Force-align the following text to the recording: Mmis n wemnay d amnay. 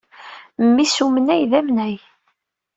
Mmis 0.65 0.95
n 0.99 1.03
wemnay 1.03 1.41
d 1.51 1.53
amnay. 1.59 1.95